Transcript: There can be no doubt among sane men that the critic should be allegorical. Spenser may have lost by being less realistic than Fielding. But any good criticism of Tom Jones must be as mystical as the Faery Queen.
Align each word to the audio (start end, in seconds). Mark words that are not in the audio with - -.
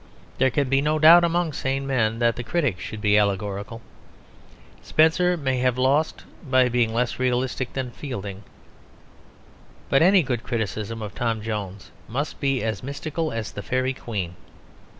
There 0.39 0.49
can 0.49 0.67
be 0.67 0.81
no 0.81 0.97
doubt 0.97 1.23
among 1.23 1.53
sane 1.53 1.85
men 1.85 2.17
that 2.17 2.35
the 2.35 2.41
critic 2.43 2.79
should 2.79 3.01
be 3.01 3.19
allegorical. 3.19 3.83
Spenser 4.81 5.37
may 5.37 5.59
have 5.59 5.77
lost 5.77 6.23
by 6.41 6.69
being 6.69 6.91
less 6.91 7.19
realistic 7.19 7.73
than 7.73 7.91
Fielding. 7.91 8.41
But 9.91 10.01
any 10.01 10.23
good 10.23 10.41
criticism 10.41 11.03
of 11.03 11.13
Tom 11.13 11.43
Jones 11.43 11.91
must 12.07 12.39
be 12.39 12.63
as 12.63 12.81
mystical 12.81 13.31
as 13.31 13.51
the 13.51 13.61
Faery 13.61 13.93
Queen. 13.93 14.33